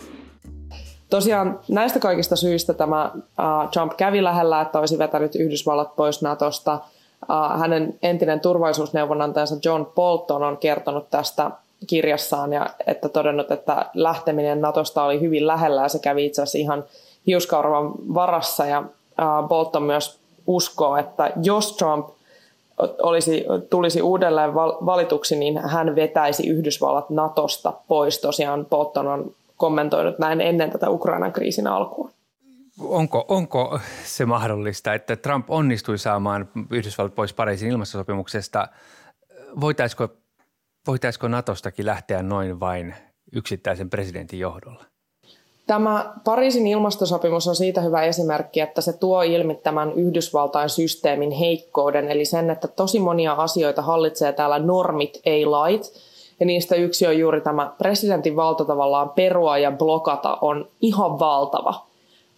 Tosiaan 1.11 1.61
näistä 1.69 1.99
kaikista 1.99 2.37
syistä 2.37 2.75
tämä 2.75 3.11
uh, 3.15 3.71
Trump 3.73 3.93
kävi 3.97 4.25
lähellä, 4.25 4.61
että 4.61 4.79
olisi 4.79 4.99
vetänyt 4.99 5.35
Yhdysvallat 5.35 5.97
pois 5.97 6.23
Natosta. 6.23 6.81
Uh, 7.23 7.61
hänen 7.61 7.99
entinen 8.03 8.41
turvallisuusneuvonantajansa 8.41 9.57
John 9.65 9.87
Bolton 9.87 10.43
on 10.43 10.57
kertonut 10.57 11.11
tästä 11.11 11.51
kirjassaan 11.87 12.53
ja 12.53 12.67
että 12.87 13.09
todennut, 13.09 13.51
että 13.51 13.87
lähteminen 13.95 14.61
Natosta 14.61 15.05
oli 15.05 15.21
hyvin 15.21 15.47
lähellä 15.47 15.83
ja 15.83 15.89
se 15.89 15.99
kävi 15.99 16.27
itse 16.27 16.43
asiassa 16.43 16.59
ihan 16.59 16.85
hiuskauravan 17.27 17.93
varassa 18.15 18.67
ja 18.67 18.81
uh, 18.81 19.49
Bolton 19.49 19.83
myös 19.83 20.19
uskoo, 20.47 20.97
että 20.97 21.33
jos 21.43 21.77
Trump 21.77 22.09
olisi, 22.79 23.45
tulisi 23.71 24.03
uudelleen 24.03 24.55
valituksi, 24.55 25.37
niin 25.37 25.59
hän 25.59 25.97
vetäisi 25.97 26.49
Yhdysvallat 26.49 27.11
Natosta 27.11 27.73
pois. 27.89 28.21
Tosiaan 28.21 28.67
Bolton 28.67 29.09
on 29.09 29.33
kommentoinut 29.57 30.19
näin 30.19 30.41
ennen 30.41 30.71
tätä 30.71 30.91
Ukrainan 30.91 31.33
kriisin 31.33 31.67
alkua. 31.67 32.11
Onko, 32.81 33.25
onko 33.29 33.81
se 34.05 34.27
mahdollista, 34.27 34.95
että 34.95 35.17
Trump 35.17 35.51
onnistui 35.51 35.99
saamaan 35.99 36.49
Yhdysvallat 36.71 37.15
pois 37.15 37.33
Pariisin 37.33 37.71
ilmastosopimuksesta? 37.71 38.69
Voitaisiko, 39.61 40.09
voitaisiko 40.87 41.29
Natostakin 41.29 41.87
lähteä 41.87 42.23
noin 42.23 42.61
vain 42.61 42.95
yksittäisen 43.33 43.91
presidentin 43.91 44.41
johdolla? 44.41 44.85
Tämä 45.67 46.13
Pariisin 46.25 46.67
ilmastosopimus 46.67 47.49
on 47.49 47.57
siitä 47.57 47.81
hyvä 47.81 48.03
esimerkki, 48.03 48.61
että 48.61 48.81
se 48.81 48.93
tuo 48.93 49.23
ilmi 49.23 49.55
tämän 49.55 49.93
Yhdysvaltain 49.93 50.69
systeemin 50.69 51.31
heikkouden, 51.31 52.09
eli 52.09 52.25
sen, 52.25 52.51
että 52.51 52.69
tosi 52.69 52.99
monia 52.99 53.33
asioita 53.33 53.83
hallitsee 53.83 54.33
täällä 54.33 54.59
normit, 54.59 55.21
ei 55.25 55.47
lait. 55.47 55.93
Ja 56.41 56.47
niistä 56.47 56.75
yksi 56.75 57.07
on 57.07 57.19
juuri 57.19 57.41
tämä 57.41 57.73
presidentin 57.79 58.37
valta 58.37 58.65
tavallaan 58.65 59.11
perua 59.11 59.59
ja 59.59 59.71
blokata 59.71 60.39
on 60.41 60.69
ihan 60.81 61.19
valtava. 61.19 61.87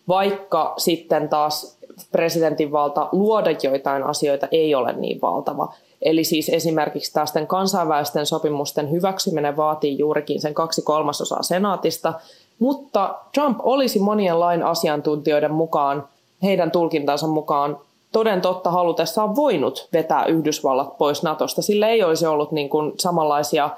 Vaikka 0.09 0.75
sitten 0.77 1.29
taas 1.29 1.79
presidentin 2.13 2.73
valta 2.73 3.09
luoda 3.13 3.51
joitain 3.63 4.03
asioita 4.03 4.49
ei 4.51 4.75
ole 4.75 4.93
niin 4.93 5.21
valtava. 5.21 5.75
Eli 6.03 6.25
siis 6.25 6.49
esimerkiksi 6.49 7.13
tästä 7.13 7.47
kansainvälisten 7.47 8.27
sopimusten 8.27 8.91
hyväksyminen 8.91 9.57
vaatii 9.57 9.99
juurikin 9.99 10.41
sen 10.41 10.55
kaksi 10.55 10.83
kolmasosaa 10.83 11.43
senaatista– 11.43 12.15
mutta 12.59 13.15
Trump 13.35 13.59
olisi 13.63 13.99
monien 13.99 14.41
lain 14.41 14.63
asiantuntijoiden 14.63 15.53
mukaan, 15.53 16.09
heidän 16.43 16.71
tulkintansa 16.71 17.27
mukaan, 17.27 17.79
toden 18.13 18.41
totta 18.41 18.71
halutessaan 18.71 19.37
voinut 19.37 19.89
vetää 19.93 20.25
Yhdysvallat 20.25 20.99
pois 20.99 21.23
Natosta. 21.23 21.63
Sillä 21.63 21.89
ei 21.89 22.03
olisi 22.05 22.27
ollut 22.27 22.53
niin 22.53 22.69
kuin 22.69 22.93
samanlaisia 22.99 23.71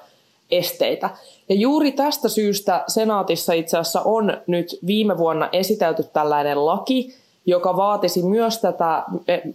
esteitä. 0.50 1.10
Ja 1.48 1.54
juuri 1.54 1.92
tästä 1.92 2.28
syystä 2.28 2.84
senaatissa 2.86 3.52
itse 3.52 3.78
asiassa 3.78 4.02
on 4.04 4.36
nyt 4.46 4.78
viime 4.86 5.18
vuonna 5.18 5.48
esitelty 5.52 6.04
tällainen 6.12 6.66
laki, 6.66 7.14
joka 7.46 7.76
vaatisi 7.76 8.22
myös 8.22 8.58
tätä, 8.58 9.02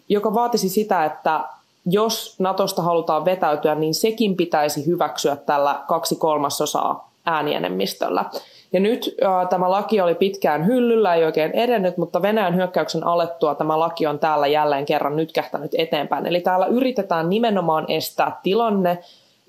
joka 0.09 0.33
vaatisi 0.33 0.69
sitä, 0.69 1.05
että 1.05 1.43
jos 1.85 2.35
Natosta 2.39 2.81
halutaan 2.81 3.25
vetäytyä, 3.25 3.75
niin 3.75 3.93
sekin 3.93 4.35
pitäisi 4.35 4.85
hyväksyä 4.85 5.35
tällä 5.35 5.79
kaksi 5.87 6.15
kolmasosaa 6.15 7.09
äänienemmistöllä. 7.25 8.25
Ja 8.73 8.79
nyt 8.79 9.15
äh, 9.23 9.49
tämä 9.49 9.71
laki 9.71 10.01
oli 10.01 10.15
pitkään 10.15 10.65
hyllyllä, 10.65 11.15
ei 11.15 11.23
oikein 11.23 11.51
edennyt, 11.51 11.97
mutta 11.97 12.21
Venäjän 12.21 12.55
hyökkäyksen 12.55 13.03
alettua 13.03 13.55
tämä 13.55 13.79
laki 13.79 14.07
on 14.07 14.19
täällä 14.19 14.47
jälleen 14.47 14.85
kerran 14.85 15.15
nyt 15.15 15.31
kähtänyt 15.31 15.71
eteenpäin. 15.77 16.25
Eli 16.25 16.41
täällä 16.41 16.65
yritetään 16.65 17.29
nimenomaan 17.29 17.85
estää 17.87 18.39
tilanne, 18.43 18.97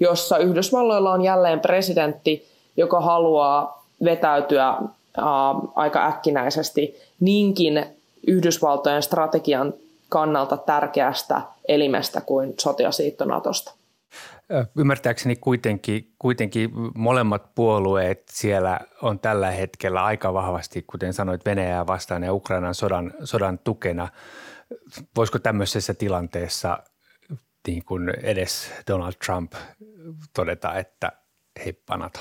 jossa 0.00 0.38
Yhdysvalloilla 0.38 1.12
on 1.12 1.22
jälleen 1.22 1.60
presidentti, 1.60 2.46
joka 2.76 3.00
haluaa 3.00 3.84
vetäytyä 4.04 4.68
äh, 4.68 4.84
aika 5.74 6.06
äkkinäisesti 6.06 6.96
niinkin 7.20 7.86
Yhdysvaltojen 8.26 9.02
strategian 9.02 9.74
kannalta 10.08 10.56
tärkeästä 10.56 11.42
elimestä 11.68 12.20
kuin 12.20 12.54
sotilasliitto 12.60 13.24
Natosta. 13.24 13.72
Ymmärtääkseni 14.78 15.36
kuitenkin, 15.36 16.14
kuitenkin 16.18 16.70
molemmat 16.94 17.54
puolueet 17.54 18.22
siellä 18.30 18.80
on 19.02 19.20
tällä 19.20 19.50
hetkellä 19.50 20.04
aika 20.04 20.34
vahvasti, 20.34 20.84
kuten 20.86 21.12
sanoit, 21.12 21.46
Venäjää 21.46 21.86
vastaan 21.86 22.22
ja 22.22 22.32
Ukrainan 22.32 22.74
sodan, 22.74 23.14
sodan 23.24 23.58
tukena. 23.58 24.08
Voisiko 25.16 25.38
tämmöisessä 25.38 25.94
tilanteessa 25.94 26.78
niin 27.66 27.84
kuin 27.84 28.08
edes 28.22 28.70
Donald 28.90 29.12
Trump 29.26 29.52
todeta, 30.34 30.74
että 30.74 31.12
heippa 31.64 31.96
NATO? 31.96 32.20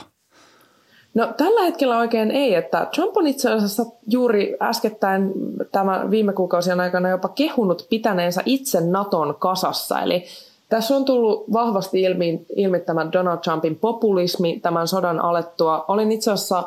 No 1.13 1.33
tällä 1.37 1.61
hetkellä 1.61 1.97
oikein 1.99 2.31
ei, 2.31 2.55
että 2.55 2.87
Trump 2.95 3.17
on 3.17 3.27
itse 3.27 3.51
asiassa 3.51 3.83
juuri 4.07 4.57
äskettäin 4.61 5.31
tämän 5.71 6.11
viime 6.11 6.33
kuukausien 6.33 6.79
aikana 6.79 7.09
jopa 7.09 7.29
kehunut 7.29 7.87
pitäneensä 7.89 8.41
itse 8.45 8.81
Naton 8.81 9.35
kasassa. 9.39 10.01
Eli 10.01 10.25
tässä 10.69 10.95
on 10.95 11.05
tullut 11.05 11.45
vahvasti 11.53 12.01
ilmi, 12.01 12.45
ilmi 12.55 12.79
tämän 12.79 13.11
Donald 13.11 13.37
Trumpin 13.37 13.75
populismi 13.75 14.59
tämän 14.59 14.87
sodan 14.87 15.19
alettua. 15.19 15.85
Olin 15.87 16.11
itse 16.11 16.31
asiassa, 16.31 16.57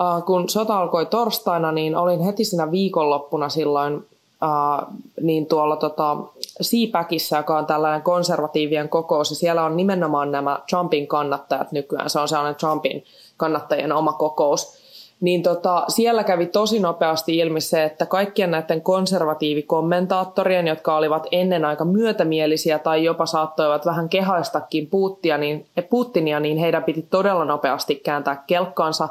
äh, 0.00 0.24
kun 0.26 0.48
sota 0.48 0.78
alkoi 0.78 1.06
torstaina, 1.06 1.72
niin 1.72 1.96
olin 1.96 2.20
heti 2.20 2.44
siinä 2.44 2.70
viikonloppuna 2.70 3.48
silloin 3.48 4.06
äh, 4.42 4.86
niin 5.20 5.46
tuolla 5.46 5.76
tota, 5.76 6.16
CPACissa, 6.62 7.36
joka 7.36 7.58
on 7.58 7.66
tällainen 7.66 8.02
konservatiivien 8.02 8.88
kokous, 8.88 9.30
ja 9.30 9.36
siellä 9.36 9.64
on 9.64 9.76
nimenomaan 9.76 10.32
nämä 10.32 10.58
Trumpin 10.70 11.06
kannattajat 11.06 11.72
nykyään. 11.72 12.10
Se 12.10 12.20
on 12.20 12.28
sellainen 12.28 12.54
Trumpin 12.54 13.04
kannattajien 13.36 13.92
oma 13.92 14.12
kokous. 14.12 14.87
Niin 15.20 15.42
tota, 15.42 15.84
siellä 15.88 16.24
kävi 16.24 16.46
tosi 16.46 16.78
nopeasti 16.78 17.36
ilmi 17.36 17.60
se, 17.60 17.84
että 17.84 18.06
kaikkien 18.06 18.50
näiden 18.50 18.82
konservatiivikommentaattorien, 18.82 20.66
jotka 20.66 20.96
olivat 20.96 21.26
ennen 21.32 21.64
aika 21.64 21.84
myötämielisiä 21.84 22.78
tai 22.78 23.04
jopa 23.04 23.26
saattoivat 23.26 23.86
vähän 23.86 24.08
kehaistakin 24.08 24.86
Putinia, 24.86 25.38
niin, 25.38 25.66
Putinia, 25.90 26.40
niin 26.40 26.58
heidän 26.58 26.84
piti 26.84 27.06
todella 27.10 27.44
nopeasti 27.44 27.94
kääntää 27.94 28.44
kelkkaansa, 28.46 29.08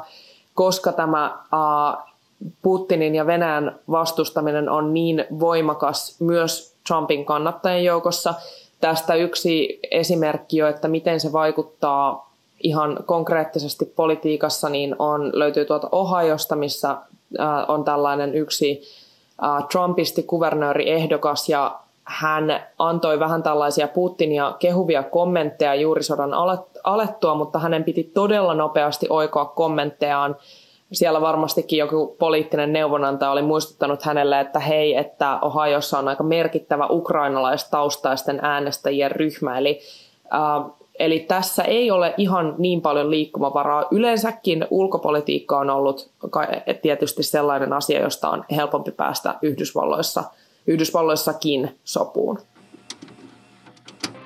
koska 0.54 0.92
tämä 0.92 1.38
uh, 1.52 2.08
Putinin 2.62 3.14
ja 3.14 3.26
Venäjän 3.26 3.78
vastustaminen 3.90 4.68
on 4.68 4.94
niin 4.94 5.24
voimakas 5.40 6.20
myös 6.20 6.76
Trumpin 6.88 7.24
kannattajien 7.24 7.84
joukossa. 7.84 8.34
Tästä 8.80 9.14
yksi 9.14 9.80
esimerkki 9.90 10.56
jo, 10.56 10.68
että 10.68 10.88
miten 10.88 11.20
se 11.20 11.32
vaikuttaa 11.32 12.27
ihan 12.62 12.98
konkreettisesti 13.06 13.84
politiikassa, 13.84 14.68
niin 14.68 14.96
on, 14.98 15.30
löytyy 15.34 15.64
tuolta 15.64 15.88
Ohiosta, 15.92 16.56
missä 16.56 16.90
äh, 16.90 16.98
on 17.68 17.84
tällainen 17.84 18.34
yksi 18.34 18.82
äh, 19.44 19.68
Trumpisti 19.68 20.22
kuvernööriehdokas 20.22 21.48
ja 21.48 21.80
hän 22.08 22.60
antoi 22.78 23.20
vähän 23.20 23.42
tällaisia 23.42 23.88
Putinia 23.88 24.56
kehuvia 24.58 25.02
kommentteja 25.02 25.74
juuri 25.74 26.02
sodan 26.02 26.30
alettua, 26.84 27.34
mutta 27.34 27.58
hänen 27.58 27.84
piti 27.84 28.10
todella 28.14 28.54
nopeasti 28.54 29.06
oikoa 29.10 29.44
kommenttejaan. 29.44 30.36
Siellä 30.92 31.20
varmastikin 31.20 31.78
joku 31.78 32.16
poliittinen 32.18 32.72
neuvonantaja 32.72 33.30
oli 33.30 33.42
muistuttanut 33.42 34.02
hänelle, 34.02 34.40
että 34.40 34.58
hei, 34.58 34.96
että 34.96 35.38
Ohiossa 35.42 35.98
on 35.98 36.08
aika 36.08 36.22
merkittävä 36.22 36.86
ukrainalaistaustaisten 36.90 38.38
äänestäjien 38.42 39.10
ryhmä, 39.10 39.58
eli 39.58 39.80
äh, 40.34 40.70
Eli 40.98 41.20
tässä 41.20 41.62
ei 41.62 41.90
ole 41.90 42.14
ihan 42.16 42.54
niin 42.58 42.80
paljon 42.80 43.10
liikkumavaraa. 43.10 43.84
Yleensäkin 43.90 44.66
ulkopolitiikka 44.70 45.58
on 45.58 45.70
ollut 45.70 46.10
tietysti 46.82 47.22
sellainen 47.22 47.72
asia, 47.72 48.00
josta 48.00 48.30
on 48.30 48.44
helpompi 48.50 48.90
päästä 48.90 49.34
Yhdysvalloissa, 49.42 50.24
Yhdysvalloissakin 50.66 51.78
sopuun. 51.84 52.38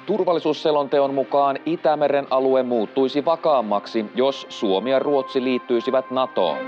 Turvallisuusselonteon 0.07 1.15
mukaan 1.15 1.59
Itämeren 1.67 2.27
alue 2.31 2.63
muuttuisi 2.63 3.25
vakaammaksi, 3.25 4.05
jos 4.15 4.47
Suomi 4.49 4.91
ja 4.91 4.99
Ruotsi 4.99 5.45
liittyisivät 5.45 6.11
NATOon. 6.11 6.59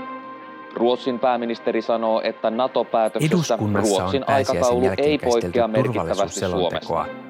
Ruotsin 0.73 1.19
pääministeri 1.19 1.81
sanoo, 1.81 2.21
että 2.23 2.49
NATO-päätöksessä 2.49 3.57
Ruotsin 3.57 4.29
aikataulu 4.29 4.85
ei 4.97 5.17
poikkea 5.17 5.67
merkittävästi 5.67 6.39
Suomesta. 6.39 7.24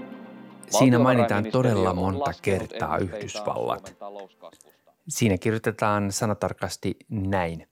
Siinä 0.70 1.00
mainitaan 1.00 1.46
todella 1.52 1.94
monta 1.94 2.32
kertaa 2.42 2.98
Yhdysvallat. 2.98 3.96
Siinä 5.08 5.38
kirjoitetaan 5.38 6.12
sanatarkasti 6.12 6.98
näin. 7.10 7.68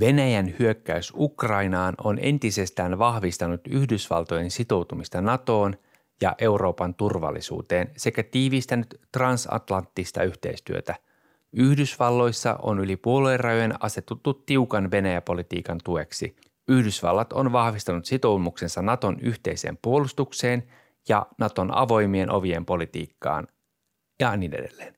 Venäjän 0.00 0.54
hyökkäys 0.58 1.12
Ukrainaan 1.16 1.94
on 2.04 2.18
entisestään 2.22 2.98
vahvistanut 2.98 3.60
Yhdysvaltojen 3.68 4.50
sitoutumista 4.50 5.20
NATOon– 5.20 5.76
ja 6.22 6.34
Euroopan 6.38 6.94
turvallisuuteen 6.94 7.90
sekä 7.96 8.22
tiivistänyt 8.22 9.00
transatlanttista 9.12 10.22
yhteistyötä. 10.22 10.94
Yhdysvalloissa 11.52 12.58
on 12.62 12.78
yli 12.78 12.96
puoluerajojen 12.96 13.74
asetuttu 13.80 14.34
tiukan 14.34 14.90
Venäjäpolitiikan 14.90 15.80
tueksi. 15.84 16.36
Yhdysvallat 16.68 17.32
on 17.32 17.52
vahvistanut 17.52 18.04
sitoumuksensa 18.04 18.82
Naton 18.82 19.20
yhteiseen 19.20 19.78
puolustukseen 19.82 20.62
ja 21.08 21.26
Naton 21.38 21.76
avoimien 21.76 22.30
ovien 22.30 22.64
politiikkaan 22.64 23.46
ja 24.20 24.36
niin 24.36 24.54
edelleen. 24.54 24.94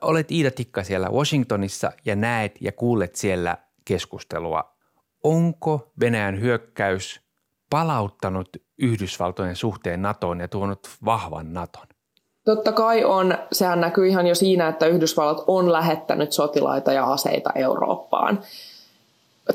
Olet 0.00 0.30
Iida 0.30 0.50
Tikka 0.50 0.84
siellä 0.84 1.08
Washingtonissa 1.08 1.92
ja 2.04 2.16
näet 2.16 2.52
ja 2.60 2.72
kuulet 2.72 3.14
siellä 3.14 3.58
keskustelua. 3.84 4.76
Onko 5.24 5.92
Venäjän 6.00 6.40
hyökkäys 6.40 7.20
palauttanut 7.70 8.48
Yhdysvaltojen 8.78 9.56
suhteen 9.56 10.02
NATOon 10.02 10.40
ja 10.40 10.48
tuonut 10.48 10.88
vahvan 11.04 11.52
NATOn? 11.52 11.86
Totta 12.44 12.72
kai 12.72 13.04
on. 13.04 13.38
Sehän 13.52 13.80
näkyy 13.80 14.08
ihan 14.08 14.26
jo 14.26 14.34
siinä, 14.34 14.68
että 14.68 14.86
Yhdysvallat 14.86 15.44
on 15.46 15.72
lähettänyt 15.72 16.32
sotilaita 16.32 16.92
ja 16.92 17.04
aseita 17.12 17.50
Eurooppaan. 17.54 18.40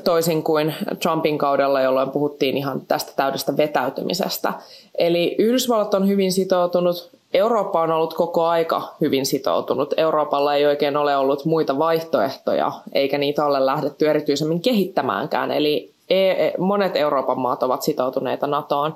Toisin 0.03 0.43
kuin 0.43 0.73
Trumpin 1.01 1.37
kaudella, 1.37 1.81
jolloin 1.81 2.09
puhuttiin 2.09 2.57
ihan 2.57 2.81
tästä 2.87 3.11
täydestä 3.15 3.57
vetäytymisestä. 3.57 4.53
Eli 4.97 5.35
Yhdysvallat 5.39 5.93
on 5.93 6.07
hyvin 6.07 6.31
sitoutunut. 6.31 7.09
Eurooppa 7.33 7.81
on 7.81 7.91
ollut 7.91 8.13
koko 8.13 8.45
aika 8.45 8.93
hyvin 9.01 9.25
sitoutunut. 9.25 9.93
Euroopalla 9.97 10.55
ei 10.55 10.65
oikein 10.65 10.97
ole 10.97 11.17
ollut 11.17 11.45
muita 11.45 11.79
vaihtoehtoja, 11.79 12.71
eikä 12.93 13.17
niitä 13.17 13.45
ole 13.45 13.65
lähdetty 13.65 14.09
erityisemmin 14.09 14.61
kehittämäänkään. 14.61 15.51
Eli 15.51 15.91
E, 16.11 16.51
monet 16.57 16.95
Euroopan 16.95 17.39
maat 17.39 17.63
ovat 17.63 17.81
sitoutuneita 17.81 18.47
NATOon. 18.47 18.95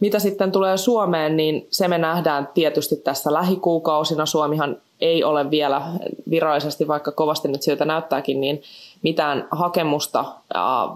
Mitä 0.00 0.18
sitten 0.18 0.52
tulee 0.52 0.76
Suomeen, 0.76 1.36
niin 1.36 1.66
se 1.70 1.88
me 1.88 1.98
nähdään 1.98 2.48
tietysti 2.54 2.96
tässä 2.96 3.32
lähikuukausina. 3.32 4.26
Suomihan 4.26 4.76
ei 5.00 5.24
ole 5.24 5.50
vielä 5.50 5.82
virallisesti, 6.30 6.88
vaikka 6.88 7.12
kovasti 7.12 7.48
nyt 7.48 7.62
siltä 7.62 7.84
näyttääkin, 7.84 8.40
niin 8.40 8.62
mitään 9.02 9.48
hakemusta 9.50 10.24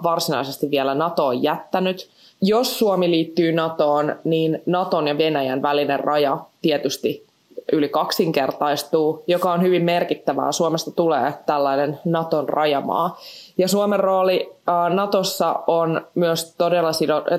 varsinaisesti 0.03 0.71
vielä 0.71 0.95
NATOon 0.95 1.43
jättänyt. 1.43 2.11
Jos 2.43 2.79
Suomi 2.79 3.11
liittyy 3.11 3.53
NATOon, 3.53 4.17
niin 4.25 4.63
NATOn 4.67 5.09
ja 5.09 5.19
Venäjän 5.19 5.63
välinen 5.63 6.01
raja 6.01 6.39
tietysti 6.63 7.31
yli 7.73 7.89
kaksinkertaistuu, 7.89 9.25
joka 9.27 9.53
on 9.53 9.63
hyvin 9.63 9.85
merkittävää. 9.85 10.53
Suomesta 10.53 10.91
tulee 10.91 11.35
tällainen 11.47 12.01
Naton 12.05 12.49
rajamaa. 12.49 13.19
Ja 13.59 13.69
Suomen 13.69 14.01
rooli 14.01 14.53
Natossa 14.95 15.61
on 15.67 16.07
myös 16.15 16.55
todella 16.59 16.91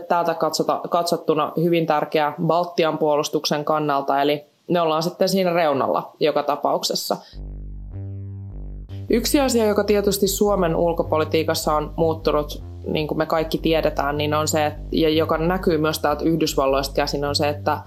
täältä 0.08 0.34
katsota, 0.34 0.82
katsottuna 0.90 1.52
hyvin 1.64 1.86
tärkeä 1.86 2.34
Baltian 2.48 2.98
puolustuksen 2.98 3.66
kannalta, 3.66 4.22
eli 4.22 4.46
ne 4.72 4.82
ollaan 4.82 5.04
sitten 5.04 5.30
siinä 5.30 5.54
reunalla 5.54 6.16
joka 6.20 6.44
tapauksessa. 6.44 7.18
Yksi 9.10 9.40
asia, 9.40 9.66
joka 9.66 9.84
tietysti 9.84 10.28
Suomen 10.28 10.76
ulkopolitiikassa 10.76 11.76
on 11.76 11.94
muuttunut, 11.98 12.64
niin 12.88 13.08
kuin 13.08 13.18
me 13.18 13.26
kaikki 13.26 13.58
tiedetään, 13.58 14.18
niin 14.18 14.34
on 14.34 14.48
se, 14.48 14.72
ja 14.92 15.10
joka 15.10 15.38
näkyy 15.38 15.78
myös 15.78 16.00
täältä 16.00 16.24
Yhdysvalloista 16.24 16.96
käsin, 16.96 17.26
on 17.26 17.36
se, 17.36 17.50
että 17.50 17.78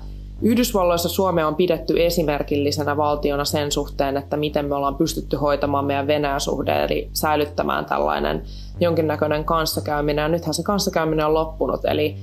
Yhdysvalloissa 0.42 1.08
Suomea 1.08 1.48
on 1.48 1.54
pidetty 1.54 2.04
esimerkillisenä 2.04 2.96
valtiona 2.96 3.44
sen 3.44 3.72
suhteen, 3.72 4.16
että 4.16 4.36
miten 4.36 4.66
me 4.66 4.74
ollaan 4.74 4.94
pystytty 4.94 5.36
hoitamaan 5.36 5.84
meidän 5.84 6.06
Venäjä-suhde, 6.06 6.84
eli 6.84 7.08
säilyttämään 7.12 7.84
tällainen 7.84 8.42
jonkinnäköinen 8.80 9.44
kanssakäyminen. 9.44 10.22
Ja 10.22 10.28
nythän 10.28 10.54
se 10.54 10.62
kanssakäyminen 10.62 11.26
on 11.26 11.34
loppunut, 11.34 11.84
eli, 11.84 12.16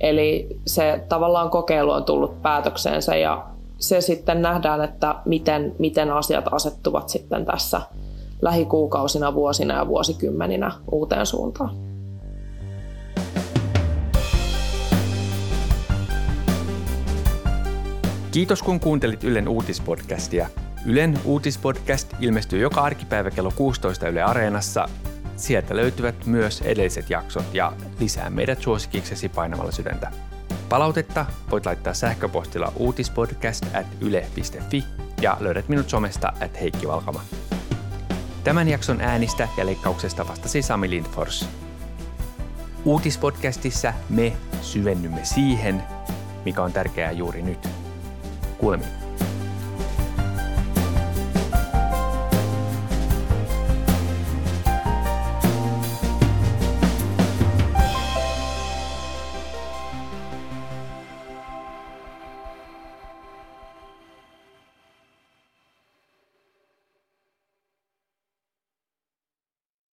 eli 0.00 0.56
se 0.66 1.04
tavallaan 1.08 1.50
kokeilu 1.50 1.90
on 1.90 2.04
tullut 2.04 2.42
päätökseensä 2.42 3.16
ja 3.16 3.51
se 3.82 4.00
sitten 4.00 4.42
nähdään, 4.42 4.84
että 4.84 5.14
miten, 5.24 5.74
miten 5.78 6.10
asiat 6.10 6.44
asettuvat 6.50 7.08
sitten 7.08 7.44
tässä 7.44 7.80
lähikuukausina, 8.42 9.34
vuosina 9.34 9.74
ja 9.74 9.86
vuosikymmeninä 9.86 10.72
uuteen 10.92 11.26
suuntaan. 11.26 11.76
Kiitos 18.30 18.62
kun 18.62 18.80
kuuntelit 18.80 19.24
Ylen 19.24 19.48
uutispodcastia. 19.48 20.48
Ylen 20.86 21.18
uutispodcast 21.24 22.08
ilmestyy 22.20 22.60
joka 22.60 22.80
arkipäivä 22.80 23.30
kello 23.30 23.52
16 23.56 24.08
Yle 24.08 24.22
Areenassa. 24.22 24.88
Sieltä 25.36 25.76
löytyvät 25.76 26.26
myös 26.26 26.60
edelliset 26.60 27.10
jaksot 27.10 27.44
ja 27.52 27.72
lisää 28.00 28.30
meidät 28.30 28.62
suosikiksesi 28.62 29.28
painamalla 29.28 29.72
sydäntä. 29.72 30.31
Palautetta 30.72 31.26
voit 31.50 31.66
laittaa 31.66 31.94
sähköpostilla 31.94 32.72
uutispodcast 32.76 33.66
at 33.74 33.86
yle.fi 34.00 34.84
ja 35.20 35.36
löydät 35.40 35.68
minut 35.68 35.90
somesta 35.90 36.32
at 36.40 36.60
Heikki 36.60 36.88
Valkama. 36.88 37.20
Tämän 38.44 38.68
jakson 38.68 39.00
äänistä 39.00 39.48
ja 39.56 39.66
leikkauksesta 39.66 40.28
vastasi 40.28 40.62
Sami 40.62 40.90
Lindfors. 40.90 41.48
Uutispodcastissa 42.84 43.92
me 44.08 44.32
syvennymme 44.60 45.24
siihen, 45.24 45.82
mikä 46.44 46.62
on 46.62 46.72
tärkeää 46.72 47.12
juuri 47.12 47.42
nyt. 47.42 47.68
Kuulemiin. 48.58 49.01